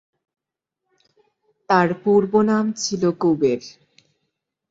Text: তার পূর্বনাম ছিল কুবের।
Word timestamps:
তার 1.69 1.89
পূর্বনাম 2.03 2.65
ছিল 2.77 3.03
কুবের। 3.21 3.61